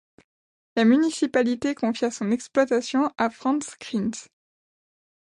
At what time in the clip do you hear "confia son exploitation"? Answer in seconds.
1.75-3.11